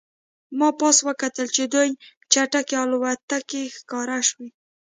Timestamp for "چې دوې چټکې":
1.55-2.75